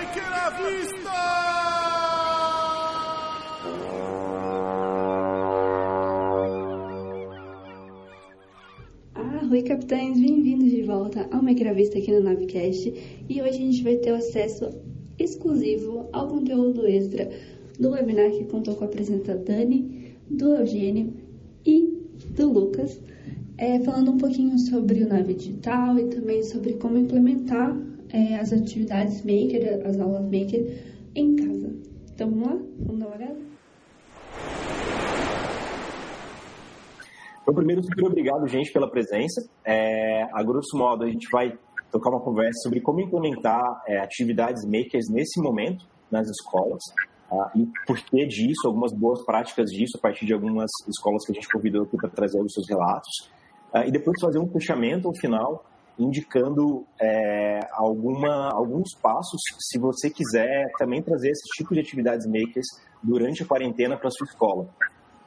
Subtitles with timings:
[0.00, 1.10] À vista!
[9.14, 12.94] Ah, oi capitães, bem-vindos de volta ao Maker aqui no Navecast
[13.28, 14.70] e hoje a gente vai ter acesso
[15.18, 17.30] exclusivo ao conteúdo extra
[17.78, 21.12] do webinar que contou com a presença da Dani, do Eugênio
[21.66, 22.98] e do Lucas,
[23.58, 28.52] é, falando um pouquinho sobre o Nave Digital e também sobre como implementar é, as
[28.52, 31.74] atividades Maker, as aulas Maker em casa.
[32.12, 32.58] Então vamos lá?
[32.80, 33.40] Vamos dar uma olhada?
[37.42, 39.48] Então, primeiro, super obrigado, gente, pela presença.
[39.64, 41.58] É, a grosso modo, a gente vai
[41.90, 46.82] tocar uma conversa sobre como implementar é, atividades makers nesse momento nas escolas
[47.30, 51.32] uh, e por que disso, algumas boas práticas disso a partir de algumas escolas que
[51.32, 53.30] a gente convidou aqui para trazer os seus relatos.
[53.72, 55.64] Uh, e depois fazer um fechamento ao final
[56.02, 62.66] indicando é, alguma, alguns passos se você quiser também trazer esse tipo de atividades makers
[63.02, 64.68] durante a quarentena para sua escola.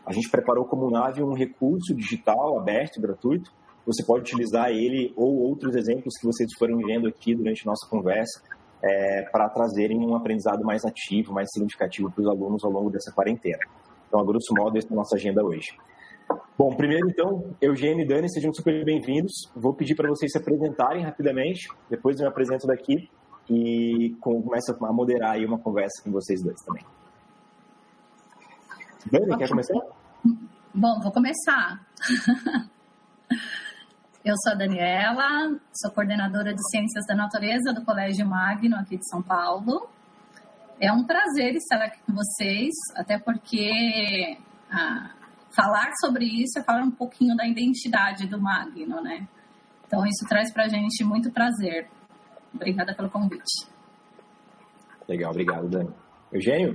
[0.05, 3.51] A gente preparou como Nave um recurso digital aberto, gratuito.
[3.85, 7.87] Você pode utilizar ele ou outros exemplos que vocês foram vendo aqui durante a nossa
[7.89, 8.41] conversa
[8.83, 13.11] é, para trazerem um aprendizado mais ativo, mais significativo para os alunos ao longo dessa
[13.13, 13.59] quarentena.
[14.07, 15.71] Então, a grosso modo, essa é a nossa agenda hoje.
[16.57, 19.31] Bom, primeiro então, Eugênio e Dani, sejam super bem-vindos.
[19.55, 23.09] Vou pedir para vocês se apresentarem rapidamente, depois eu me apresento daqui
[23.49, 26.85] e começo a moderar aí uma conversa com vocês dois também.
[29.11, 29.73] Dani, quer começar?
[30.73, 31.85] Bom, vou começar.
[34.25, 39.05] Eu sou a Daniela, sou coordenadora de Ciências da Natureza do Colégio Magno, aqui de
[39.09, 39.89] São Paulo.
[40.79, 44.37] É um prazer estar aqui com vocês, até porque
[45.55, 49.27] falar sobre isso é falar um pouquinho da identidade do Magno, né?
[49.85, 51.87] Então, isso traz para a gente muito prazer.
[52.53, 53.67] Obrigada pelo convite.
[55.07, 55.93] Legal, obrigado, Dani.
[56.31, 56.73] Eugênio?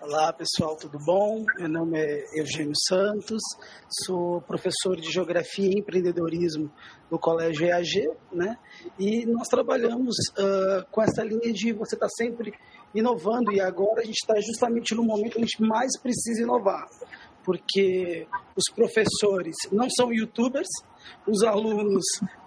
[0.00, 1.44] Olá pessoal, tudo bom?
[1.58, 3.40] Meu nome é Eugênio Santos,
[4.04, 6.68] sou professor de Geografia e Empreendedorismo
[7.08, 8.58] do Colégio EAG, né?
[8.98, 12.52] E nós trabalhamos uh, com essa linha de você estar tá sempre
[12.92, 16.84] inovando e agora a gente está justamente no momento que a gente mais precisa inovar,
[17.44, 18.26] porque
[18.56, 20.68] os professores não são youtubers,
[21.26, 22.04] os alunos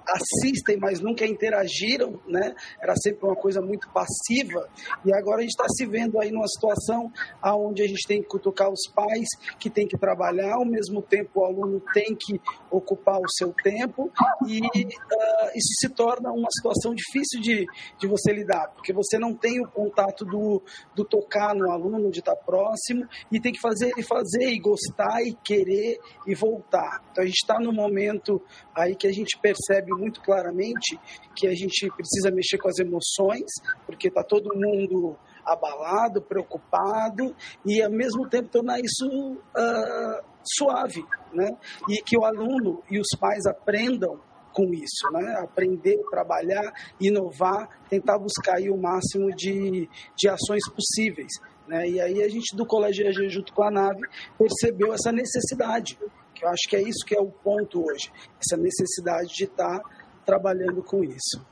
[0.07, 2.53] assistem, mas nunca interagiram, né?
[2.81, 4.67] Era sempre uma coisa muito passiva.
[5.05, 7.11] E agora a gente está se vendo aí numa situação
[7.41, 9.27] aonde a gente tem que cutucar os pais
[9.59, 12.39] que tem que trabalhar, ao mesmo tempo o aluno tem que
[12.69, 14.11] ocupar o seu tempo
[14.47, 17.65] e uh, isso se torna uma situação difícil de,
[17.99, 20.61] de você lidar, porque você não tem o contato do,
[20.95, 25.21] do tocar no aluno, de estar próximo e tem que fazer ele fazer e gostar
[25.21, 27.01] e querer e voltar.
[27.11, 28.41] Então a gente está no momento
[28.73, 30.99] aí que a gente percebe muito claramente
[31.35, 33.51] que a gente precisa mexer com as emoções,
[33.85, 37.35] porque está todo mundo abalado, preocupado,
[37.65, 41.55] e ao mesmo tempo tornar isso uh, suave, né?
[41.89, 44.19] E que o aluno e os pais aprendam
[44.53, 45.35] com isso, né?
[45.43, 51.31] Aprender, trabalhar, inovar, tentar buscar o máximo de, de ações possíveis.
[51.67, 51.89] Né?
[51.89, 53.99] E aí a gente do Colégio EAG junto com a nave
[54.37, 55.97] percebeu essa necessidade
[56.43, 59.79] eu acho que é isso que é o ponto hoje, essa necessidade de estar
[60.25, 61.45] trabalhando com isso.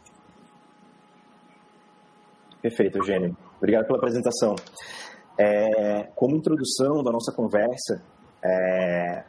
[2.62, 3.38] Perfeito, Eugênio.
[3.58, 4.56] Obrigado pela apresentação.
[5.38, 8.04] É, como introdução da nossa conversa,
[8.44, 9.26] é,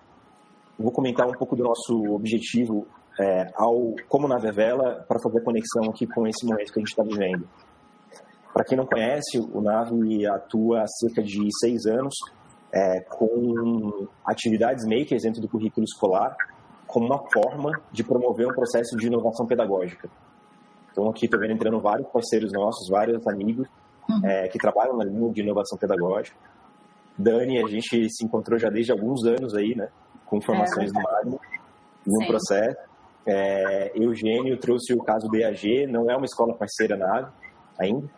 [0.78, 2.86] vou comentar um pouco do nosso objetivo
[3.18, 6.90] é, ao como na Vevela para fazer conexão aqui com esse momento que a gente
[6.90, 7.48] está vivendo.
[8.52, 12.14] Para quem não conhece, o Nave atua há cerca de seis anos
[12.74, 16.36] é, com atividades makers dentro do currículo escolar
[16.88, 20.08] como uma forma de promover um processo de inovação pedagógica.
[20.90, 23.68] Então, aqui estou vendo entrando vários parceiros nossos, vários amigos
[24.08, 24.20] uhum.
[24.24, 26.36] é, que trabalham na linha de inovação pedagógica.
[27.16, 29.88] Dani, a gente se encontrou já desde alguns anos aí, né,
[30.26, 31.40] com formações é, do Magno,
[32.06, 32.76] em um processo.
[33.26, 37.32] É, Eugênio trouxe o caso do EAG, não é uma escola parceira nada
[37.78, 38.08] ainda,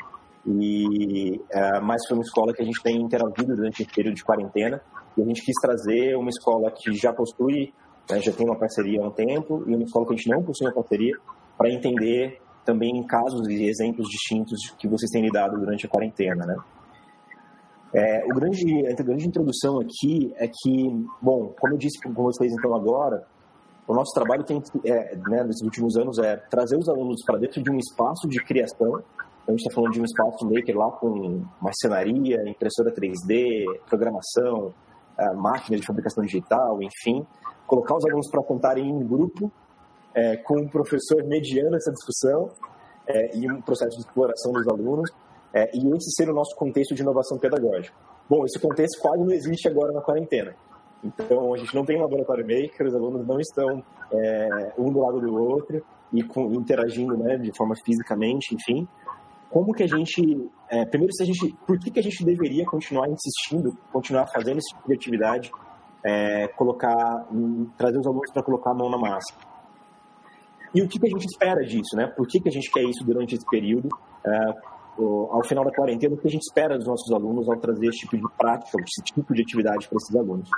[0.46, 4.24] e, uh, mas foi uma escola que a gente tem interagido durante o período de
[4.24, 4.80] quarentena
[5.16, 7.72] e a gente quis trazer uma escola que já possui,
[8.08, 10.42] né, já tem uma parceria há um tempo e uma escola que a gente não
[10.42, 11.16] possui uma parceria
[11.58, 16.56] para entender também casos e exemplos distintos que vocês têm lidado durante a quarentena, né?
[17.94, 22.52] É, o grande, a grande introdução aqui é que, bom, como eu disse com vocês
[22.52, 23.24] então agora,
[23.86, 27.62] o nosso trabalho tem, é, né, nesses últimos anos é trazer os alunos para dentro
[27.62, 29.02] de um espaço de criação
[29.46, 34.74] a gente está falando de um espaço maker lá com marcenaria, impressora 3D, programação,
[35.36, 37.24] máquina de fabricação digital, enfim.
[37.66, 39.50] Colocar os alunos para contarem em grupo,
[40.14, 42.50] é, com um professor mediando essa discussão
[43.06, 45.10] é, e um processo de exploração dos alunos,
[45.52, 47.96] é, e esse ser o nosso contexto de inovação pedagógica.
[48.28, 50.54] Bom, esse contexto quase não existe agora na quarentena.
[51.04, 55.20] Então, a gente não tem laboratório maker, os alunos não estão é, um do lado
[55.20, 58.88] do outro e com, interagindo né, de forma fisicamente, enfim.
[59.50, 62.64] Como que a gente, é, primeiro, se a gente, por que, que a gente deveria
[62.64, 65.50] continuar insistindo, continuar fazendo esse tipo de atividade,
[66.04, 67.26] é, colocar,
[67.76, 69.34] trazer os alunos para colocar a mão na massa?
[70.74, 72.06] E o que, que a gente espera disso, né?
[72.06, 73.88] Por que, que a gente quer isso durante esse período?
[74.26, 77.86] É, ao final da quarentena, o que a gente espera dos nossos alunos ao trazer
[77.86, 80.48] esse tipo de prática, esse tipo de atividade para esses alunos.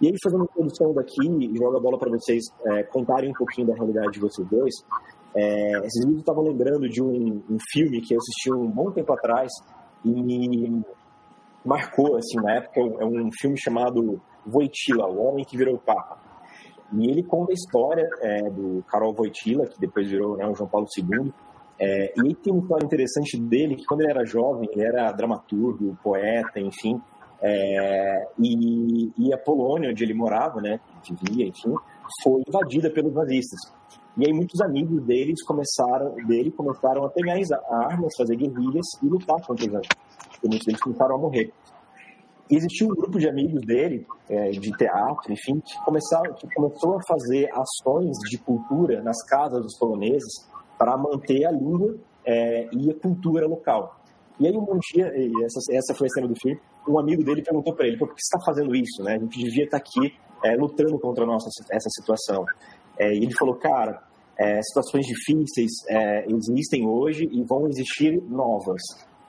[0.00, 3.68] E aí, fazendo uma introdução daqui, jogo a bola para vocês é, contarem um pouquinho
[3.68, 4.74] da realidade de vocês dois.
[5.36, 9.12] É, esses vídeos estavam lembrando de um, um, filme que eu assisti um bom tempo
[9.12, 9.50] atrás
[10.04, 10.80] e
[11.64, 16.18] marcou, assim, na época, é um filme chamado Voitila, O Homem que Virou Papa.
[16.92, 20.68] E ele conta a história é, do Karol Voitila, que depois virou né, o João
[20.68, 21.32] Paulo II,
[21.78, 25.10] é, e aí tem uma história interessante dele, que quando ele era jovem, ele era
[25.10, 27.00] dramaturgo, poeta, enfim,
[27.42, 31.74] é, e, e, a Polônia, onde ele morava, né, vivia, enfim,
[32.22, 33.60] foi invadida pelos nazistas.
[34.16, 37.34] E aí muitos amigos deles começaram, dele começaram a pegar
[37.68, 39.98] armas, fazer guerrilhas e lutar contra os nazistas.
[40.42, 41.52] E muitos deles começaram a morrer.
[42.50, 46.96] E existia um grupo de amigos dele, é, de teatro, enfim, que, começaram, que começou
[46.96, 52.90] a fazer ações de cultura nas casas dos poloneses para manter a língua é, e
[52.90, 53.98] a cultura local.
[54.38, 55.06] E aí um dia,
[55.44, 58.20] essa, essa foi a cena do filme, um amigo dele perguntou para ele, por que
[58.20, 59.02] você está fazendo isso?
[59.02, 59.14] Né?
[59.14, 60.14] A gente devia estar tá aqui
[60.44, 62.44] é, lutando contra nossa, essa situação.
[62.98, 64.02] É, e ele falou, cara,
[64.38, 68.82] é, situações difíceis é, existem hoje e vão existir novas.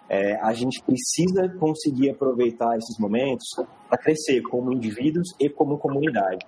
[0.10, 3.48] É, a gente precisa conseguir aproveitar esses momentos
[3.90, 6.46] para crescer como indivíduos e como comunidade.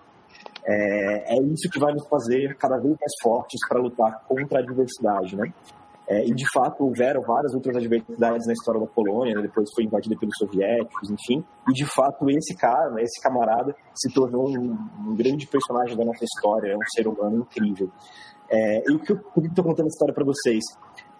[0.65, 4.61] É, é isso que vai nos fazer cada vez mais fortes para lutar contra a
[4.61, 5.51] diversidade, né?
[6.09, 9.41] É, e de fato houveram várias outras adversidades na história da Polônia, né?
[9.41, 11.43] depois foi invadida pelos soviéticos, enfim.
[11.69, 16.05] E de fato esse cara, né, esse camarada, se tornou um, um, grande personagem da
[16.05, 17.91] nossa história, é um ser humano incrível.
[18.49, 20.63] É, e o que eu estou contando essa história para vocês?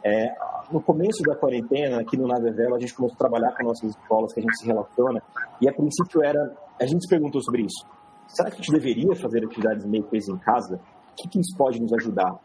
[0.04, 0.34] É,
[0.72, 4.34] no começo da quarentena, aqui no Nada a gente começou a trabalhar com nossas escolas,
[4.34, 5.22] que a gente se relaciona,
[5.60, 7.86] e a princípio era, a gente se perguntou sobre isso
[8.28, 10.76] será que a gente deveria fazer atividades meio coisas em casa?
[10.76, 12.36] O que, que isso pode nos ajudar?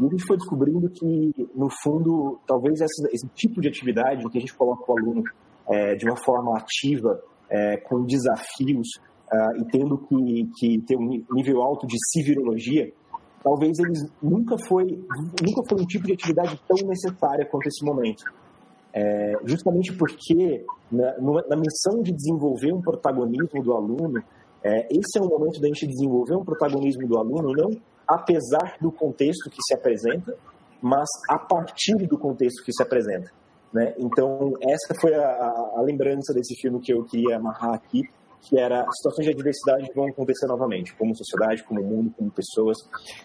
[0.00, 4.28] E a gente foi descobrindo que, no fundo, talvez esse, esse tipo de atividade em
[4.28, 5.22] que a gente coloca o aluno
[5.68, 8.88] é, de uma forma ativa, é, com desafios
[9.32, 12.92] uh, e tendo que, que ter um nível alto de civirologia,
[13.42, 18.22] talvez eles nunca foi nunca foi um tipo de atividade tão necessária quanto esse momento.
[18.92, 21.14] É, justamente porque na,
[21.48, 24.22] na missão de desenvolver um protagonismo do aluno,
[24.64, 27.70] é, esse é o momento da gente desenvolver um protagonismo do aluno, não
[28.08, 30.34] apesar do contexto que se apresenta,
[30.80, 33.30] mas a partir do contexto que se apresenta.
[33.72, 33.94] Né?
[33.98, 35.28] Então, essa foi a,
[35.76, 38.02] a, lembrança desse filme que eu queria amarrar aqui,
[38.40, 42.78] que era situações de adversidade vão acontecer novamente, como sociedade, como mundo, como pessoas.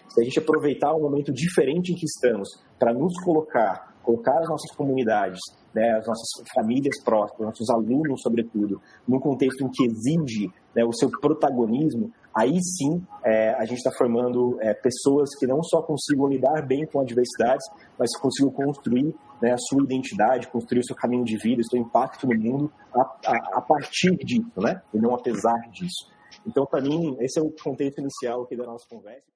[0.08, 2.48] Se a gente aproveitar o momento diferente em que estamos
[2.78, 5.38] para nos colocar, colocar as nossas comunidades,
[5.74, 10.92] né, as nossas famílias próximas, nossos alunos, sobretudo, num contexto em que exige né, o
[10.92, 16.28] seu protagonismo, aí sim é, a gente está formando é, pessoas que não só consigam
[16.28, 17.66] lidar bem com adversidades,
[17.98, 21.80] mas consigam construir né, a sua identidade, construir o seu caminho de vida, o seu
[21.80, 26.12] impacto no mundo a, a, a partir disso, né, e não apesar disso.
[26.46, 29.34] Então, para mim, esse é o contexto inicial aqui da nossa conversa.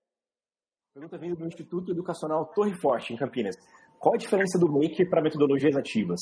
[0.93, 3.55] Pergunta vindo do Instituto Educacional Torre Forte, em Campinas.
[3.99, 6.21] Qual a diferença do Maker para metodologias ativas?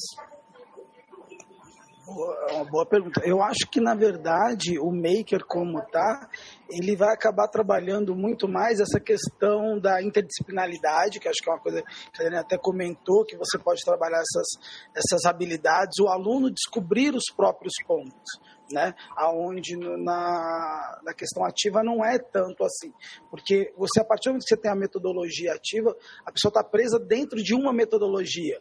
[2.49, 3.21] É uma boa pergunta.
[3.25, 6.28] Eu acho que, na verdade, o maker como tá,
[6.71, 11.61] ele vai acabar trabalhando muito mais essa questão da interdisciplinaridade, que acho que é uma
[11.61, 14.47] coisa que a Dani até comentou, que você pode trabalhar essas,
[14.95, 18.40] essas habilidades, o aluno descobrir os próprios pontos.
[18.73, 18.94] Né?
[19.16, 22.92] Aonde na, na questão ativa não é tanto assim,
[23.30, 26.64] porque você a partir do momento que você tem a metodologia ativa, a pessoa está
[26.64, 28.61] presa dentro de uma metodologia.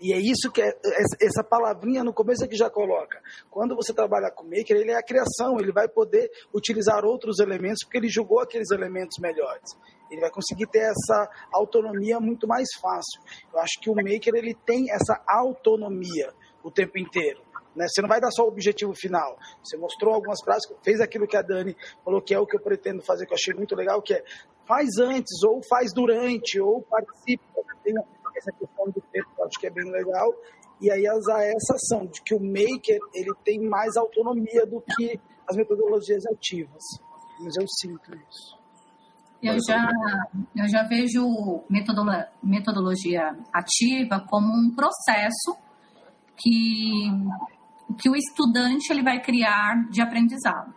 [0.00, 0.74] E é isso que é,
[1.20, 3.20] essa palavrinha no começo é que já coloca.
[3.50, 7.84] Quando você trabalha com maker, ele é a criação, ele vai poder utilizar outros elementos
[7.84, 9.76] porque ele julgou aqueles elementos melhores.
[10.10, 13.20] Ele vai conseguir ter essa autonomia muito mais fácil.
[13.52, 16.32] Eu acho que o maker ele tem essa autonomia
[16.64, 17.42] o tempo inteiro.
[17.80, 17.86] Né?
[17.88, 19.38] Você não vai dar só o objetivo final.
[19.64, 22.60] Você mostrou algumas práticas, fez aquilo que a Dani falou que é o que eu
[22.60, 24.22] pretendo fazer, que eu achei muito legal, que é
[24.66, 27.42] faz antes, ou faz durante, ou participa.
[27.82, 28.04] Tenha
[28.36, 30.30] essa questão do tempo, eu acho que é bem legal.
[30.80, 35.18] E aí usar essa ação de que o maker ele tem mais autonomia do que
[35.48, 36.82] as metodologias ativas.
[37.40, 38.60] Mas eu sinto isso.
[39.42, 39.88] Eu já,
[40.54, 45.56] eu já vejo metodolo, metodologia ativa como um processo
[46.36, 47.10] que,
[47.94, 50.74] que o estudante ele vai criar de aprendizado,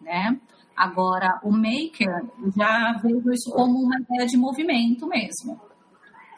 [0.00, 0.38] né?
[0.76, 2.24] Agora, o maker,
[2.56, 5.60] já vejo isso como uma ideia de movimento mesmo,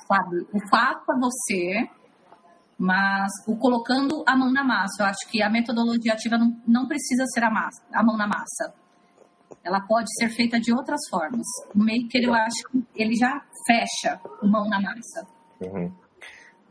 [0.09, 0.47] sabe?
[0.53, 1.91] O fato é você,
[2.79, 5.03] mas o colocando a mão na massa.
[5.03, 8.27] Eu acho que a metodologia ativa não, não precisa ser a, massa, a mão na
[8.27, 8.75] massa.
[9.63, 11.47] Ela pode ser feita de outras formas.
[11.75, 15.27] O maker, eu acho que ele já fecha o mão na massa.
[15.61, 15.93] Uhum.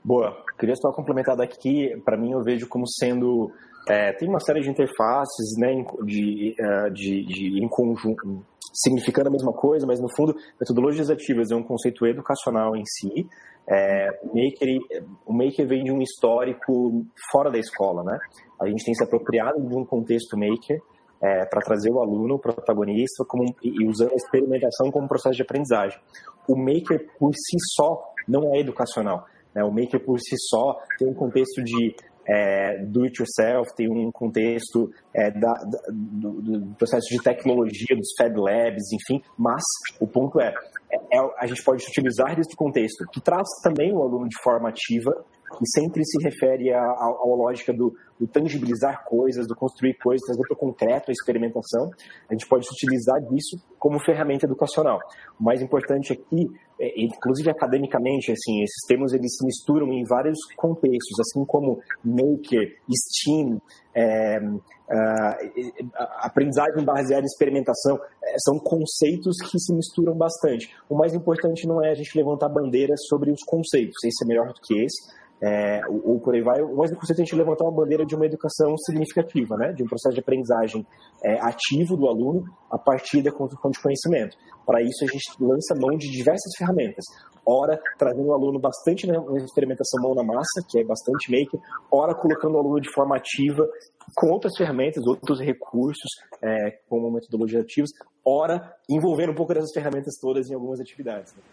[0.03, 0.43] Boa.
[0.59, 3.51] Queria só complementar daqui, para mim eu vejo como sendo
[3.87, 8.43] é, tem uma série de interfaces né, de, é, de, de, em conjunto,
[8.73, 13.27] significando a mesma coisa, mas no fundo, metodologias ativas é um conceito educacional em si.
[13.67, 18.03] É, maker, o Maker vem de um histórico fora da escola.
[18.03, 18.17] Né?
[18.61, 20.81] A gente tem se apropriado de um contexto Maker
[21.21, 25.41] é, para trazer o aluno, o protagonista, como, e usando a experimentação como processo de
[25.41, 25.99] aprendizagem.
[26.47, 29.25] O Maker, por si só, não é educacional.
[29.55, 29.63] Né?
[29.63, 31.95] O Maker, por si só, tem um contexto de
[32.27, 37.95] é, do it yourself, tem um contexto é, da, da, do, do, processo de tecnologia,
[37.95, 39.61] dos Fab Labs, enfim, mas
[39.99, 40.53] o ponto é,
[40.91, 44.69] é, é a gente pode utilizar desse contexto, que traz também o aluno de forma
[44.69, 45.11] ativa,
[45.61, 50.55] e sempre se refere à, lógica do, do, tangibilizar coisas, do construir coisas, trazer para
[50.55, 51.89] o concreto a experimentação.
[52.29, 54.99] A gente pode utilizar disso como ferramenta educacional.
[55.39, 56.47] O mais importante aqui,
[56.79, 62.77] é, inclusive academicamente, assim, esses termos eles se misturam em vários contextos, assim como maker,
[62.89, 63.59] STEAM,
[63.95, 64.39] é,
[64.83, 70.69] Uh, aprendizagem baseada em experimentação é, são conceitos que se misturam bastante.
[70.89, 74.47] O mais importante não é a gente levantar bandeiras sobre os conceitos, esse é melhor
[74.47, 75.09] do que esse,
[75.43, 78.05] é, ou, ou, por aí vai, o mais importante é a gente levantar uma bandeira
[78.05, 80.87] de uma educação significativa, né, de um processo de aprendizagem
[81.21, 84.37] é, ativo do aluno a partir da construção de conhecimento.
[84.65, 87.03] Para isso, a gente lança mão de diversas ferramentas.
[87.45, 91.59] Ora, trazendo o aluno bastante na experimentação mão na massa, que é bastante maker,
[91.91, 93.67] ora, colocando o aluno de forma ativa
[94.15, 96.09] com outras ferramentas, outros recursos,
[96.41, 97.89] é, como metodologias ativas,
[98.25, 101.35] ora, envolvendo um pouco dessas ferramentas todas em algumas atividades.
[101.35, 101.43] Né?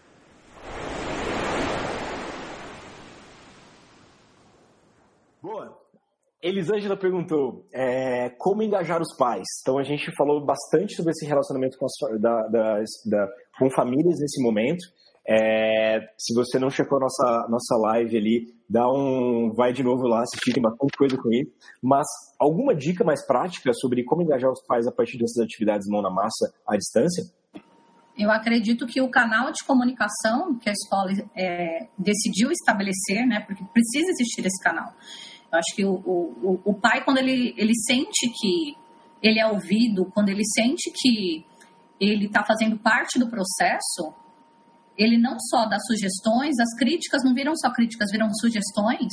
[5.43, 5.75] Boa.
[6.43, 9.45] Elisângela perguntou é, como engajar os pais.
[9.61, 13.29] Então a gente falou bastante sobre esse relacionamento com, as, da, da, da,
[13.59, 14.81] com famílias nesse momento.
[15.29, 20.23] É, se você não checou nossa, nossa live ali, dá um, vai de novo lá
[20.23, 21.53] assistir, tem bastante coisa com isso.
[21.83, 22.07] Mas
[22.39, 26.11] alguma dica mais prática sobre como engajar os pais a partir dessas atividades mão na
[26.11, 27.23] massa à distância?
[28.19, 33.65] Eu acredito que o canal de comunicação que a escola é, decidiu estabelecer, né, porque
[33.73, 34.93] precisa existir esse canal,
[35.53, 38.77] acho que o, o, o pai, quando ele, ele sente que
[39.23, 41.45] ele é ouvido, quando ele sente que
[42.01, 44.15] ele está fazendo parte do processo,
[44.97, 49.13] ele não só dá sugestões, as críticas não viram só críticas, viram sugestões,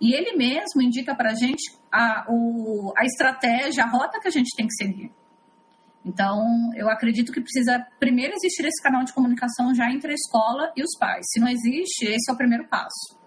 [0.00, 2.24] e ele mesmo indica para a gente a,
[3.04, 5.12] estratégia, a rota que a gente tem que seguir.
[6.04, 6.40] Então,
[6.76, 10.82] eu acredito que precisa primeiro existir esse canal de comunicação já entre a escola e
[10.82, 11.26] os pais.
[11.28, 13.18] Se não existe, esse é o primeiro passo.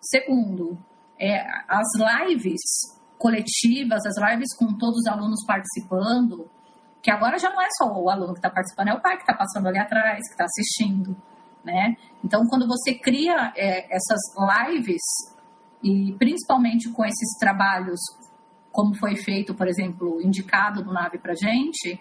[0.00, 0.78] Segundo,
[1.20, 1.86] é, as
[2.28, 2.60] lives
[3.18, 6.50] coletivas, as lives com todos os alunos participando,
[7.02, 9.22] que agora já não é só o aluno que está participando, é o pai que
[9.22, 11.14] está passando ali atrás, que está assistindo,
[11.62, 11.94] né?
[12.24, 14.20] Então, quando você cria é, essas
[14.68, 15.02] lives,
[15.82, 18.00] e principalmente com esses trabalhos,
[18.72, 22.00] como foi feito, por exemplo, indicado no Nave para gente,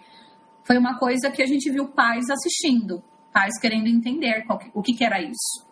[0.63, 4.93] foi uma coisa que a gente viu pais assistindo, pais querendo entender que, o que,
[4.93, 5.68] que era isso.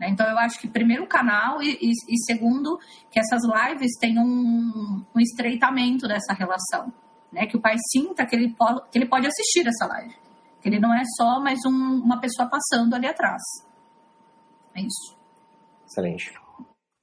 [0.00, 0.08] Né?
[0.08, 2.78] Então, eu acho que primeiro o canal e, e, e segundo
[3.10, 6.90] que essas lives tenham um, um estreitamento dessa relação.
[7.30, 7.46] Né?
[7.46, 10.16] Que o pai sinta que ele, pode, que ele pode assistir essa live.
[10.62, 13.42] Que ele não é só mais um, uma pessoa passando ali atrás.
[14.74, 15.18] É isso.
[15.86, 16.32] Excelente.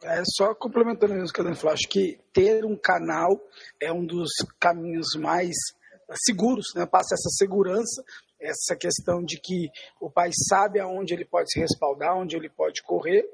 [0.03, 3.39] É só complementando isso que falou, acho que ter um canal
[3.79, 5.55] é um dos caminhos mais
[6.23, 6.85] seguros, né?
[6.85, 8.03] passa essa segurança
[8.39, 12.81] essa questão de que o pai sabe aonde ele pode se respaldar, onde ele pode
[12.83, 13.25] correr.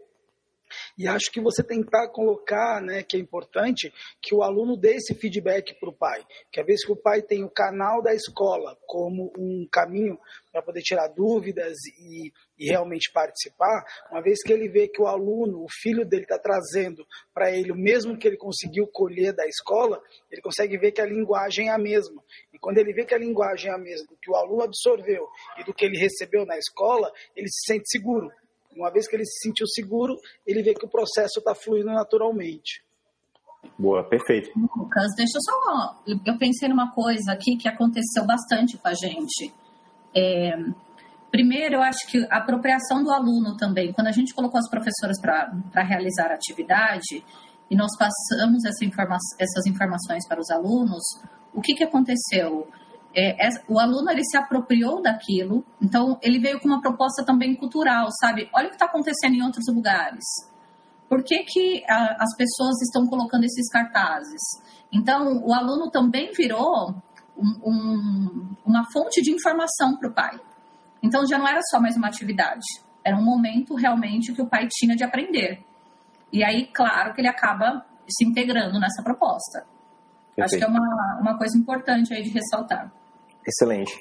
[0.98, 5.13] E acho que você tentar colocar, né, que é importante, que o aluno dê esse
[5.13, 6.25] feedback para o pai.
[6.51, 10.17] Que às vezes que o pai tem o canal da escola como um caminho
[10.51, 12.31] para poder tirar dúvidas e
[12.63, 16.38] e realmente participar, uma vez que ele vê que o aluno, o filho dele está
[16.38, 21.01] trazendo para ele o mesmo que ele conseguiu colher da escola, ele consegue ver que
[21.01, 22.24] a linguagem é a mesma.
[22.63, 25.27] Quando ele vê que a linguagem é a mesma, do que o aluno absorveu
[25.60, 28.32] e do que ele recebeu na escola, ele se sente seguro.
[28.74, 30.15] Uma vez que ele se sentiu seguro,
[30.48, 32.82] ele vê que o processo está fluindo naturalmente.
[33.77, 34.50] Boa, perfeito.
[34.58, 36.03] Lucas, deixa eu só.
[36.25, 39.53] Eu pensei numa coisa aqui que aconteceu bastante com a gente.
[40.15, 40.55] É,
[41.34, 43.91] Primeiro, eu acho que a apropriação do aluno também.
[43.91, 47.25] Quando a gente colocou as professoras para realizar a atividade,
[47.72, 51.03] e nós passamos essa informa essas informações para os alunos,
[51.53, 52.67] o que, que aconteceu?
[53.15, 58.07] É, o aluno ele se apropriou daquilo, então ele veio com uma proposta também cultural,
[58.19, 58.50] sabe?
[58.53, 60.24] Olha o que está acontecendo em outros lugares.
[61.07, 64.41] Por que, que a, as pessoas estão colocando esses cartazes?
[64.91, 66.95] Então, o aluno também virou
[67.38, 70.39] um, um, uma fonte de informação para o pai.
[71.03, 72.65] Então, já não era só mais uma atividade,
[73.03, 75.63] era um momento realmente que o pai tinha de aprender.
[76.31, 79.65] E aí, claro que ele acaba se integrando nessa proposta.
[80.35, 80.41] Perfeito.
[80.41, 82.91] Acho que é uma, uma coisa importante aí de ressaltar.
[83.45, 83.93] Excelente.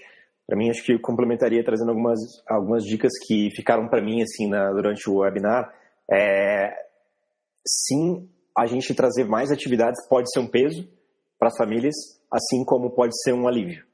[0.47, 4.71] Para mim, acho que complementaria trazendo algumas, algumas dicas que ficaram para mim assim na,
[4.73, 5.73] durante o webinar.
[6.11, 6.75] É,
[7.67, 10.89] sim, a gente trazer mais atividades pode ser um peso
[11.39, 11.95] para as famílias,
[12.31, 13.85] assim como pode ser um alívio.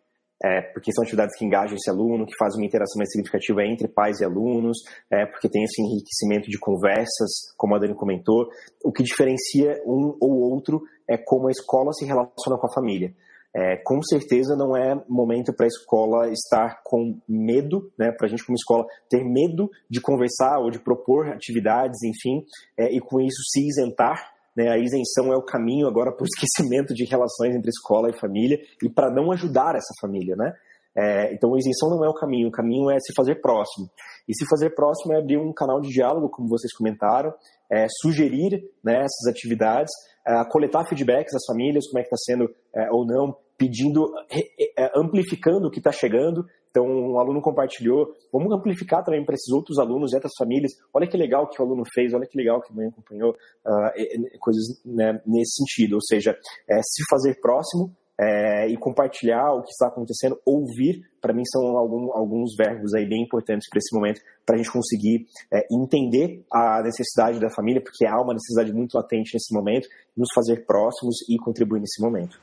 [0.43, 3.89] É, porque são atividades que engajam esse aluno, que fazem uma interação mais significativa entre
[3.89, 4.79] pais e alunos,
[5.11, 8.49] é, porque tem esse enriquecimento de conversas, como a Dani comentou.
[8.85, 13.13] O que diferencia um ou outro é como a escola se relaciona com a família.
[13.55, 18.29] É, com certeza não é momento para a escola estar com medo, né, para a
[18.29, 22.45] gente como escola ter medo de conversar ou de propor atividades, enfim,
[22.77, 24.38] é, e com isso se isentar.
[24.59, 28.19] Né, a isenção é o caminho agora para o esquecimento de relações entre escola e
[28.19, 30.53] família e para não ajudar essa família, né?
[30.97, 33.89] É, então, a isenção não é o caminho, o caminho é se fazer próximo.
[34.27, 37.33] E se fazer próximo é abrir um canal de diálogo, como vocês comentaram,
[37.71, 39.93] é, sugerir né, essas atividades,
[40.27, 44.91] é, coletar feedbacks das famílias, como é que está sendo é, ou não, pedindo, é,
[44.97, 46.47] amplificando o que está chegando.
[46.71, 50.73] Então, um aluno compartilhou, vamos amplificar também para esses outros alunos e outras famílias.
[50.95, 54.39] Olha que legal que o aluno fez, olha que legal que a mãe acompanhou, uh,
[54.39, 55.95] coisas né, nesse sentido.
[55.95, 56.39] Ou seja,
[56.71, 61.77] é, se fazer próximo é, e compartilhar o que está acontecendo, ouvir, para mim são
[61.77, 66.45] algum, alguns verbos aí bem importantes para esse momento, para a gente conseguir é, entender
[66.53, 71.17] a necessidade da família, porque há uma necessidade muito latente nesse momento, nos fazer próximos
[71.29, 72.41] e contribuir nesse momento.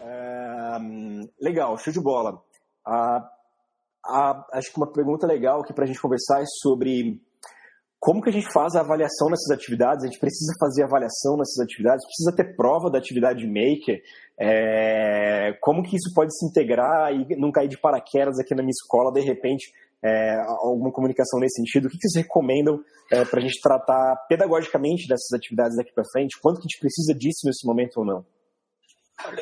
[0.00, 0.78] É,
[1.54, 2.42] legal, show de bola.
[2.84, 3.30] Ah,
[4.04, 7.20] ah, acho que uma pergunta legal aqui para a gente conversar é sobre
[8.00, 10.04] como que a gente faz a avaliação nessas atividades?
[10.04, 12.04] A gente precisa fazer avaliação nessas atividades?
[12.04, 14.02] Precisa ter prova da atividade maker?
[14.38, 18.74] É, como que isso pode se integrar e não cair de paraquedas aqui na minha
[18.76, 19.72] escola, de repente,
[20.04, 21.86] é, alguma comunicação nesse sentido?
[21.86, 22.78] O que, que vocês recomendam
[23.10, 26.38] é, para a gente tratar pedagogicamente dessas atividades daqui para frente?
[26.42, 28.33] Quanto que a gente precisa disso nesse momento ou não?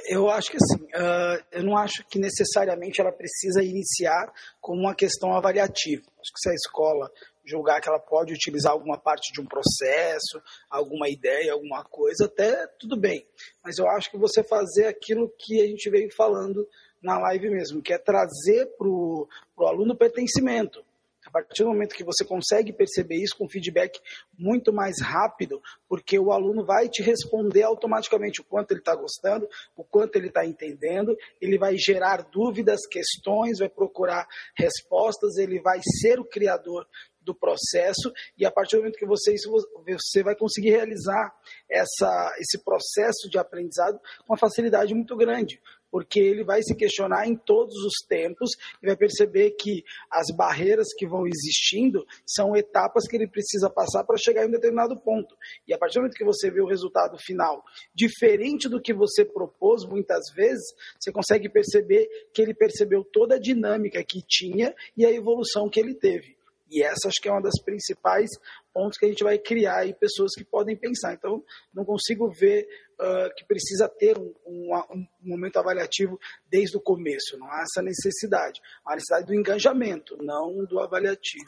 [0.07, 4.95] Eu acho que assim, uh, eu não acho que necessariamente ela precisa iniciar com uma
[4.95, 6.03] questão avaliativa.
[6.21, 7.11] Acho que se a escola
[7.45, 12.67] julgar que ela pode utilizar alguma parte de um processo, alguma ideia, alguma coisa, até
[12.79, 13.27] tudo bem.
[13.65, 16.69] Mas eu acho que você fazer aquilo que a gente veio falando
[17.03, 20.85] na live mesmo, que é trazer para o aluno pertencimento.
[21.33, 23.99] Partir do momento que você consegue perceber isso com feedback
[24.39, 29.49] muito mais rápido, porque o aluno vai te responder automaticamente o quanto ele está gostando,
[29.77, 35.81] o quanto ele está entendendo, ele vai gerar dúvidas, questões, vai procurar respostas, ele vai
[36.01, 36.87] ser o criador
[37.25, 39.49] do processo e a partir do momento que você isso
[39.87, 41.33] você vai conseguir realizar
[41.71, 45.61] essa esse processo de aprendizado com uma facilidade muito grande
[45.93, 48.53] porque ele vai se questionar em todos os tempos
[48.83, 54.03] e vai perceber que as barreiras que vão existindo são etapas que ele precisa passar
[54.05, 55.37] para chegar em um determinado ponto.
[55.69, 57.63] E a partir do momento que você vê o resultado final
[57.95, 60.65] diferente do que você propôs, muitas vezes,
[60.99, 65.79] você consegue perceber que ele percebeu toda a dinâmica que tinha e a evolução que
[65.79, 66.41] ele teve.
[66.73, 68.31] E essa acho que é uma das principais
[68.73, 71.13] pontos que a gente vai criar pessoas que podem pensar.
[71.13, 72.67] Então, não consigo ver
[73.03, 77.37] uh, que precisa ter um, um, um, momento avaliativo desde o começo.
[77.39, 78.61] Não há essa necessidade.
[78.87, 81.45] Há necessidade do engajamento, não do avaliativo.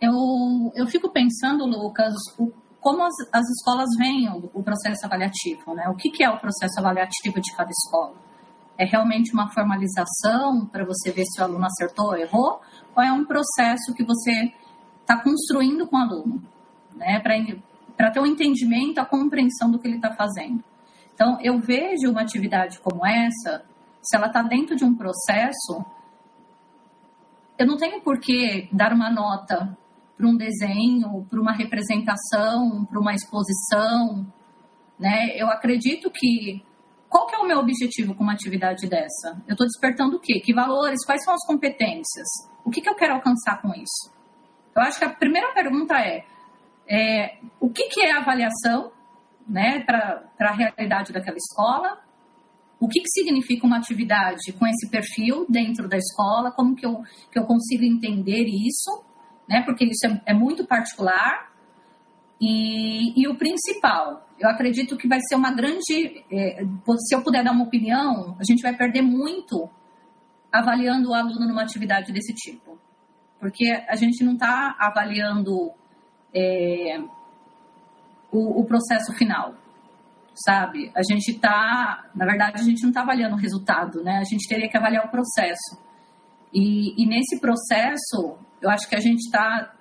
[0.00, 5.74] Eu, eu fico pensando, Lucas, o, como as, as escolas veem o, o, processo avaliativo.
[5.74, 5.88] Né?
[5.88, 8.16] O que, que é o processo avaliativo de cada escola?
[8.78, 12.60] É realmente uma formalização para você ver se o aluno acertou ou errou?
[12.96, 14.52] Ou é um processo que você
[15.02, 16.42] está construindo com o aluno?
[16.96, 17.20] Né?
[18.08, 20.62] Ter um entendimento, a compreensão do que ele está fazendo.
[21.12, 23.64] Então, eu vejo uma atividade como essa,
[24.00, 25.84] se ela está dentro de um processo,
[27.58, 29.76] eu não tenho por que dar uma nota
[30.16, 34.26] para um desenho, para uma representação, para uma exposição.
[34.98, 35.36] Né?
[35.36, 36.62] Eu acredito que
[37.10, 39.42] qual que é o meu objetivo com uma atividade dessa?
[39.48, 40.40] Eu estou despertando o quê?
[40.40, 41.04] Que valores?
[41.04, 42.28] Quais são as competências?
[42.64, 44.12] O que, que eu quero alcançar com isso?
[44.76, 46.24] Eu acho que a primeira pergunta é,
[46.90, 48.90] é o que, que é avaliação
[49.46, 51.98] né, para a realidade daquela escola?
[52.80, 56.50] O que, que significa uma atividade com esse perfil dentro da escola?
[56.50, 59.04] Como que eu, que eu consigo entender isso?
[59.50, 59.62] né?
[59.62, 61.50] Porque isso é, é muito particular.
[62.40, 66.24] E, e, o principal, eu acredito que vai ser uma grande.
[66.30, 66.62] É,
[67.00, 69.68] se eu puder dar uma opinião, a gente vai perder muito
[70.52, 72.78] avaliando o aluno numa atividade desse tipo.
[73.40, 75.72] Porque a gente não está avaliando
[76.34, 76.98] é,
[78.30, 79.54] o, o, processo final,
[80.34, 80.90] sabe?
[80.94, 84.18] A gente está, na verdade, a gente não está avaliando o resultado, né?
[84.18, 85.78] A gente teria que avaliar o processo.
[86.52, 89.72] E, e nesse processo, eu acho que a gente está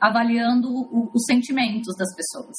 [0.00, 2.56] avaliando o, os sentimentos das pessoas.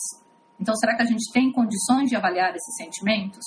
[0.60, 3.46] Então, será que a gente tem condições de avaliar esses sentimentos?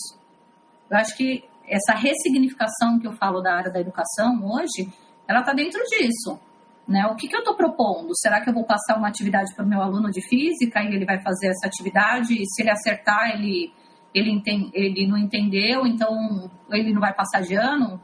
[0.91, 4.93] Eu acho que essa ressignificação que eu falo da área da educação hoje,
[5.29, 6.39] ela está dentro disso.
[6.87, 7.07] Né?
[7.07, 8.11] O que, que eu estou propondo?
[8.17, 11.05] Será que eu vou passar uma atividade para o meu aluno de física e ele
[11.05, 13.73] vai fazer essa atividade e se ele acertar, ele,
[14.15, 18.01] ele, entende, ele não entendeu, então ele não vai passar de ano?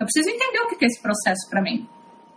[0.00, 1.88] Eu preciso entender o que, que é esse processo para mim.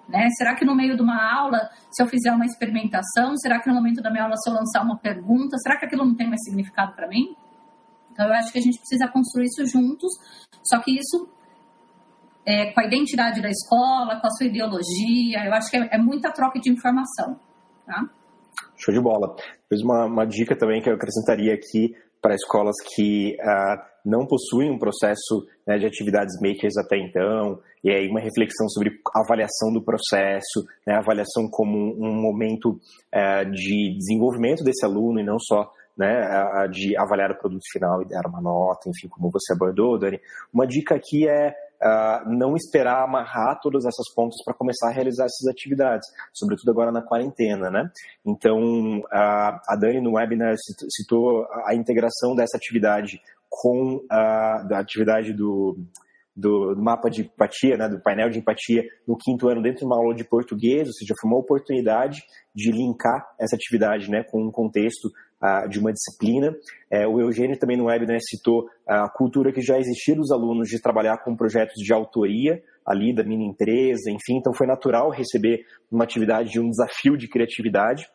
[0.07, 0.29] Né?
[0.37, 3.75] Será que no meio de uma aula, se eu fizer uma experimentação, será que no
[3.75, 6.43] momento da minha aula, se eu lançar uma pergunta, será que aquilo não tem mais
[6.43, 7.35] significado para mim?
[8.11, 10.09] Então, eu acho que a gente precisa construir isso juntos,
[10.63, 11.27] só que isso
[12.45, 15.97] é, com a identidade da escola, com a sua ideologia, eu acho que é, é
[15.97, 17.39] muita troca de informação.
[17.85, 18.07] Tá?
[18.77, 19.35] Show de bola.
[19.63, 24.71] Depois uma, uma dica também que eu acrescentaria aqui para escolas que uh, não possuem
[24.71, 29.83] um processo né, de atividades makers até então, e aí uma reflexão sobre avaliação do
[29.83, 35.71] processo, né, avaliação como um, um momento uh, de desenvolvimento desse aluno e não só
[35.97, 40.19] né, de avaliar o produto final e dar uma nota, enfim, como você abordou, Dani.
[40.53, 45.25] Uma dica aqui é uh, não esperar amarrar todas essas pontas para começar a realizar
[45.25, 47.89] essas atividades, sobretudo agora na quarentena, né?
[48.25, 50.55] Então, uh, a Dani no webinar
[50.89, 55.77] citou a integração dessa atividade com a da atividade do,
[56.35, 59.85] do, do, mapa de empatia, né, do painel de empatia no quinto ano dentro de
[59.85, 64.41] uma aula de português, ou seja, foi uma oportunidade de linkar essa atividade né, com
[64.41, 65.09] um contexto
[65.69, 66.55] de uma disciplina.
[66.89, 70.81] É, o Eugênio também no webinar citou a cultura que já existia dos alunos de
[70.81, 76.03] trabalhar com projetos de autoria ali da mini empresa, enfim, então foi natural receber uma
[76.03, 78.07] atividade de um desafio de criatividade.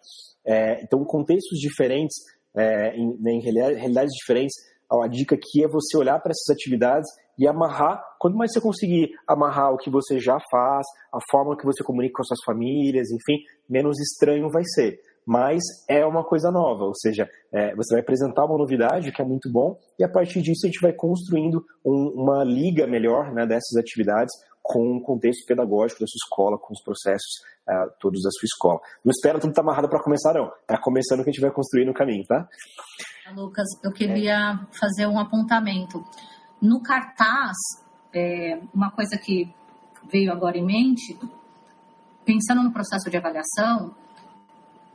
[0.46, 2.16] É, então, contextos diferentes,
[2.56, 4.54] é, em, né, em realidades diferentes,
[4.90, 9.10] a dica aqui é você olhar para essas atividades e amarrar, quanto mais você conseguir
[9.26, 13.08] amarrar o que você já faz, a forma que você comunica com as suas famílias,
[13.10, 18.00] enfim, menos estranho vai ser mas é uma coisa nova, ou seja, é, você vai
[18.00, 21.64] apresentar uma novidade que é muito bom e a partir disso a gente vai construindo
[21.86, 26.72] um, uma liga melhor né, dessas atividades com o contexto pedagógico da sua escola, com
[26.72, 28.80] os processos uh, todos da sua escola.
[29.04, 30.50] Não espera tudo estar tá amarrado para começar, não.
[30.68, 32.48] É começando que a gente vai construir no caminho, tá?
[33.32, 34.74] Lucas, eu queria é.
[34.76, 36.04] fazer um apontamento.
[36.60, 37.56] No cartaz,
[38.12, 39.48] é, uma coisa que
[40.10, 41.16] veio agora em mente,
[42.24, 43.94] pensando no processo de avaliação,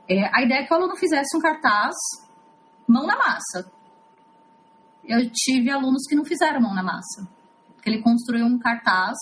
[0.07, 1.95] é, a ideia é que o aluno fizesse um cartaz
[2.87, 3.71] mão na massa.
[5.03, 7.27] Eu tive alunos que não fizeram mão na massa.
[7.81, 9.17] Que ele construiu um cartaz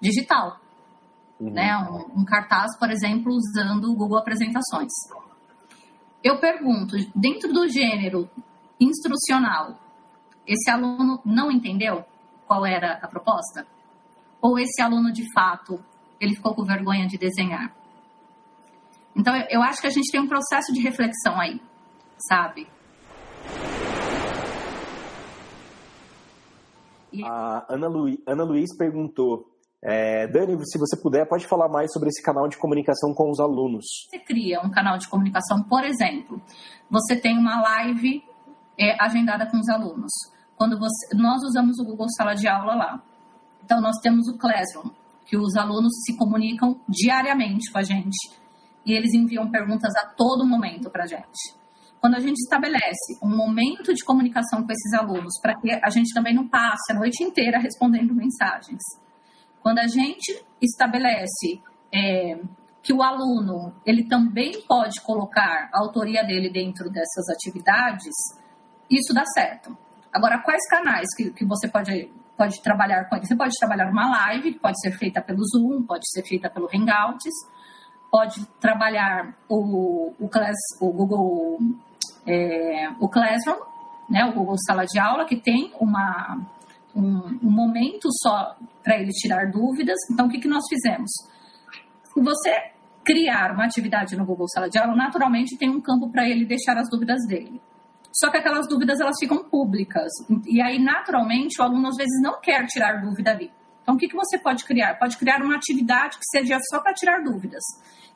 [0.00, 0.60] digital.
[1.38, 1.50] Uhum.
[1.50, 1.76] Né?
[1.78, 4.92] Um, um cartaz, por exemplo, usando o Google Apresentações.
[6.22, 8.30] Eu pergunto, dentro do gênero
[8.80, 9.78] instrucional,
[10.46, 12.04] esse aluno não entendeu
[12.46, 13.66] qual era a proposta?
[14.40, 15.82] Ou esse aluno, de fato,
[16.20, 17.74] ele ficou com vergonha de desenhar?
[19.16, 21.60] Então, eu acho que a gente tem um processo de reflexão aí,
[22.28, 22.66] sabe?
[27.22, 28.06] A Ana, Lu...
[28.26, 29.44] Ana Luiz perguntou:
[29.82, 33.38] é, Dani, se você puder, pode falar mais sobre esse canal de comunicação com os
[33.38, 33.84] alunos.
[34.10, 36.42] Você cria um canal de comunicação, por exemplo,
[36.90, 38.24] você tem uma live
[38.78, 40.10] é, agendada com os alunos.
[40.56, 43.02] Quando você, nós usamos o Google Sala de Aula lá.
[43.64, 44.90] Então, nós temos o Classroom,
[45.24, 48.43] que os alunos se comunicam diariamente com a gente
[48.84, 51.54] e eles enviam perguntas a todo momento para a gente.
[52.00, 56.12] Quando a gente estabelece um momento de comunicação com esses alunos, para que a gente
[56.12, 58.82] também não passe a noite inteira respondendo mensagens.
[59.62, 62.38] Quando a gente estabelece é,
[62.82, 68.12] que o aluno ele também pode colocar a autoria dele dentro dessas atividades,
[68.90, 69.74] isso dá certo.
[70.12, 73.26] Agora, quais canais que, que você pode, pode trabalhar com ele?
[73.26, 77.32] Você pode trabalhar uma live, pode ser feita pelo Zoom, pode ser feita pelo Hangouts,
[78.14, 81.58] pode trabalhar o, o, class, o Google
[82.24, 83.58] é, o Classroom,
[84.08, 86.40] né, o Google Sala de Aula, que tem uma,
[86.94, 89.96] um, um momento só para ele tirar dúvidas.
[90.12, 91.10] Então, o que, que nós fizemos?
[92.04, 92.54] Se você
[93.04, 96.78] criar uma atividade no Google Sala de Aula, naturalmente tem um campo para ele deixar
[96.78, 97.60] as dúvidas dele.
[98.12, 100.12] Só que aquelas dúvidas elas ficam públicas.
[100.46, 103.50] E aí, naturalmente, o aluno às vezes não quer tirar dúvida ali.
[103.82, 104.98] Então, o que, que você pode criar?
[104.98, 107.62] Pode criar uma atividade que seja só para tirar dúvidas.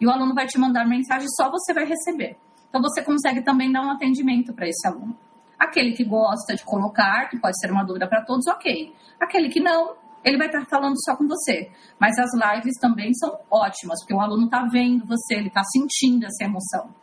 [0.00, 2.36] E o aluno vai te mandar mensagem, só você vai receber.
[2.68, 5.16] Então você consegue também dar um atendimento para esse aluno.
[5.58, 8.94] Aquele que gosta de colocar, que pode ser uma dúvida para todos, ok.
[9.20, 11.70] Aquele que não, ele vai estar falando só com você.
[11.98, 16.26] Mas as lives também são ótimas, porque o aluno está vendo você, ele está sentindo
[16.26, 16.94] essa emoção.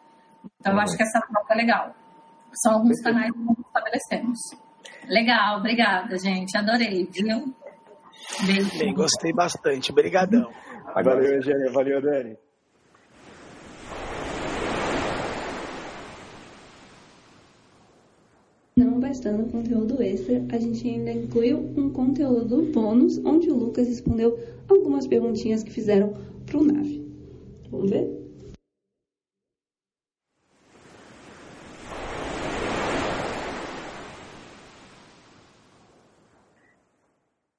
[0.59, 1.95] Então, eu acho que essa troca é legal.
[2.63, 4.39] São alguns canais que nós estabelecemos.
[5.07, 6.57] Legal, obrigada, gente.
[6.57, 7.53] Adorei, viu?
[8.45, 8.79] Beijo.
[8.79, 9.91] Bem, gostei bastante.
[9.91, 10.49] Obrigadão.
[10.93, 11.71] Valeu, Eugênia.
[11.73, 12.37] Valeu, Dani.
[19.15, 24.37] Bastando conteúdo extra, a gente ainda incluiu um conteúdo bônus onde o Lucas respondeu
[24.69, 26.13] algumas perguntinhas que fizeram
[26.45, 27.01] para o NAVE.
[27.71, 28.09] Vamos ver?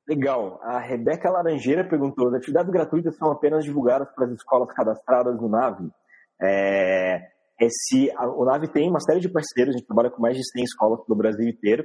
[0.07, 0.61] Legal.
[0.63, 5.49] A Rebeca Laranjeira perguntou: as atividades gratuitas são apenas divulgadas para as escolas cadastradas no
[5.49, 5.91] NAVE?
[6.39, 10.37] É, esse, a, o NAVE tem uma série de parceiros, a gente trabalha com mais
[10.37, 11.85] de 100 escolas do Brasil inteiro,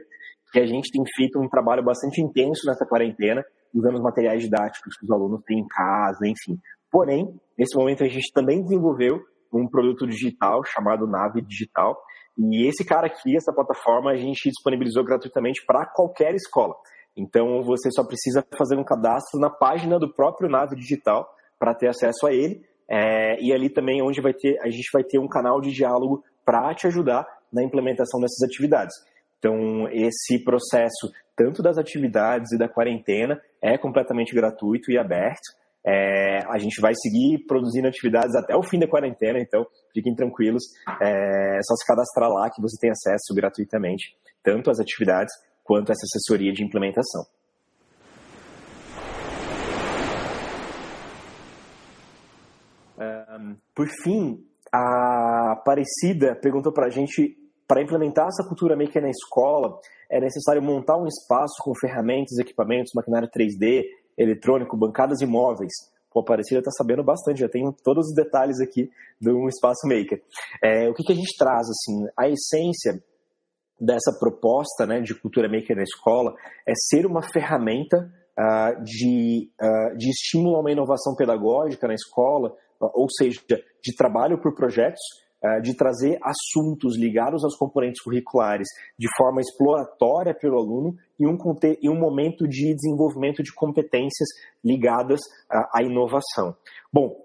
[0.51, 4.97] que a gente tem feito um trabalho bastante intenso nessa quarentena, usando os materiais didáticos
[4.97, 6.59] que os alunos têm em casa, enfim.
[6.91, 7.25] Porém,
[7.57, 9.21] nesse momento a gente também desenvolveu
[9.53, 11.97] um produto digital chamado Nave Digital,
[12.37, 16.75] e esse cara aqui, essa plataforma, a gente disponibilizou gratuitamente para qualquer escola.
[17.15, 21.27] Então você só precisa fazer um cadastro na página do próprio Nave Digital
[21.59, 22.61] para ter acesso a ele.
[22.89, 26.23] É, e ali também onde vai ter, a gente vai ter um canal de diálogo
[26.45, 28.95] para te ajudar na implementação dessas atividades.
[29.39, 35.59] Então, esse processo, tanto das atividades e da quarentena, é completamente gratuito e aberto.
[35.83, 40.63] É, a gente vai seguir produzindo atividades até o fim da quarentena, então fiquem tranquilos.
[41.01, 45.91] É, é só se cadastrar lá que você tem acesso gratuitamente, tanto às atividades quanto
[45.91, 47.23] essa assessoria de implementação.
[53.75, 59.79] Por fim, a Aparecida perguntou para a gente, para implementar essa cultura maker na escola,
[60.09, 63.83] é necessário montar um espaço com ferramentas, equipamentos, maquinário 3D,
[64.17, 65.71] eletrônico, bancadas e móveis.
[66.11, 70.21] Pô, a Aparecida está sabendo bastante, já tem todos os detalhes aqui do espaço maker.
[70.61, 71.67] É, o que, que a gente traz?
[71.69, 72.05] assim?
[72.17, 73.01] A essência
[73.79, 76.35] dessa proposta né, de cultura maker na escola
[76.67, 82.53] é ser uma ferramenta uh, de, uh, de estímulo a uma inovação pedagógica na escola,
[82.93, 83.41] ou seja,
[83.83, 85.01] de trabalho por projetos,
[85.43, 88.67] uh, de trazer assuntos ligados aos componentes curriculares
[88.97, 91.37] de forma exploratória pelo aluno e um,
[91.81, 94.29] e um momento de desenvolvimento de competências
[94.63, 96.55] ligadas à inovação.
[96.91, 97.15] Bom,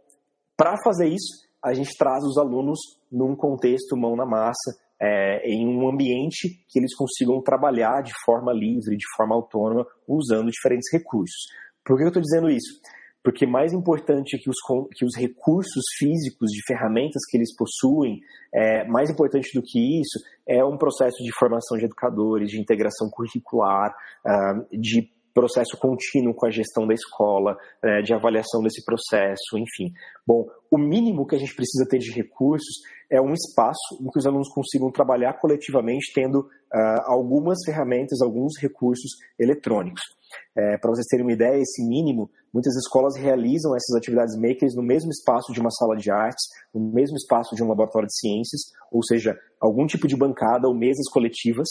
[0.57, 2.79] para fazer isso, a gente traz os alunos
[3.11, 8.53] num contexto mão na massa, é, em um ambiente que eles consigam trabalhar de forma
[8.53, 11.49] livre, de forma autônoma, usando diferentes recursos.
[11.85, 12.81] Por que eu estou dizendo isso?
[13.27, 14.55] Porque mais importante que os,
[14.95, 18.21] que os recursos físicos de ferramentas que eles possuem,
[18.55, 23.11] é, mais importante do que isso, é um processo de formação de educadores, de integração
[23.11, 23.93] curricular,
[24.25, 29.93] uh, de processo contínuo com a gestão da escola, é, de avaliação desse processo, enfim.
[30.25, 32.77] Bom, o mínimo que a gente precisa ter de recursos
[33.11, 38.53] é um espaço em que os alunos consigam trabalhar coletivamente, tendo uh, algumas ferramentas, alguns
[38.57, 40.16] recursos eletrônicos.
[40.57, 44.83] É, Para vocês terem uma ideia, esse mínimo, muitas escolas realizam essas atividades makers no
[44.83, 48.63] mesmo espaço de uma sala de artes, no mesmo espaço de um laboratório de ciências,
[48.91, 51.69] ou seja, algum tipo de bancada ou mesas coletivas.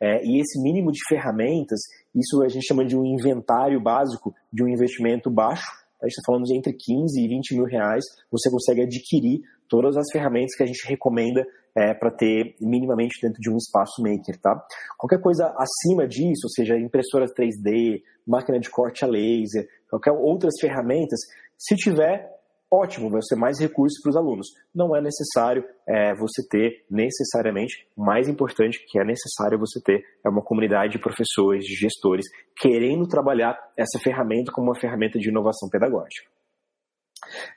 [0.00, 1.80] É, e esse mínimo de ferramentas,
[2.14, 5.66] isso a gente chama de um inventário básico de um investimento baixo.
[6.02, 8.04] A gente está falando de entre 15 e 20 mil reais.
[8.30, 11.44] Você consegue adquirir todas as ferramentas que a gente recomenda
[11.76, 14.66] é, para ter minimamente dentro de um espaço maker, tá?
[14.96, 20.54] Qualquer coisa acima disso, ou seja, impressoras 3D, máquina de corte a laser, qualquer outras
[20.58, 21.20] ferramentas,
[21.58, 22.30] se tiver,
[22.70, 24.46] ótimo, vai ser mais recursos para os alunos.
[24.74, 30.28] Não é necessário é, você ter necessariamente, mais importante que é necessário você ter é
[30.30, 32.24] uma comunidade de professores, de gestores,
[32.58, 36.35] querendo trabalhar essa ferramenta como uma ferramenta de inovação pedagógica.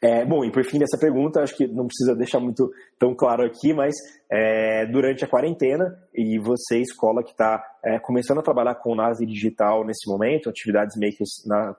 [0.02, 3.46] É, bom, e por fim dessa pergunta, acho que não precisa deixar muito tão claro
[3.46, 3.96] aqui, mas
[4.32, 9.26] é, durante a quarentena, e você, escola que está é, começando a trabalhar com NASE
[9.26, 11.30] digital nesse momento, atividades makers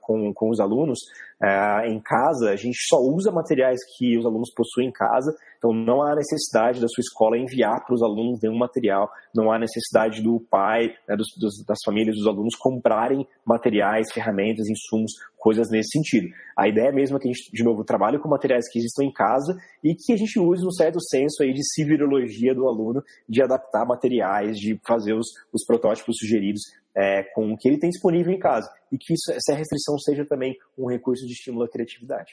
[0.00, 0.98] com, com os alunos
[1.42, 5.74] é, em casa, a gente só usa materiais que os alunos possuem em casa, então
[5.74, 10.22] não há necessidade da sua escola enviar para os alunos nenhum material, não há necessidade
[10.22, 15.90] do pai, né, dos, dos, das famílias dos alunos comprarem materiais, ferramentas, insumos, coisas nesse
[15.90, 16.28] sentido.
[16.56, 19.12] A ideia mesmo é que a gente, de novo, trabalhe com materiais que existam em
[19.12, 23.42] casa e que a gente use um certo senso aí de civirologia do aluno, de
[23.42, 26.62] adaptar materiais, de fazer os, os protótipos sugeridos
[26.96, 28.70] é, com o que ele tem disponível em casa.
[28.90, 32.32] E que isso, essa restrição seja também um recurso de estímulo à criatividade.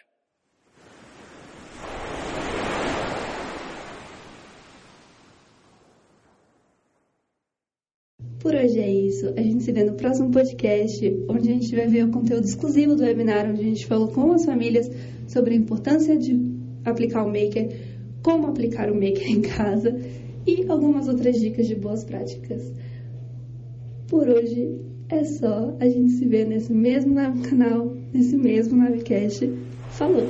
[8.47, 9.33] Por hoje é isso.
[9.36, 12.95] A gente se vê no próximo podcast, onde a gente vai ver o conteúdo exclusivo
[12.95, 14.89] do webinar, onde a gente falou com as famílias
[15.27, 16.39] sobre a importância de
[16.86, 17.75] aplicar o Maker,
[18.23, 19.99] como aplicar o Maker em casa
[20.47, 22.71] e algumas outras dicas de boas práticas.
[24.07, 24.79] Por hoje
[25.10, 25.75] é só.
[25.81, 29.51] A gente se vê nesse mesmo canal, nesse mesmo Navecast.
[29.89, 30.23] Falou!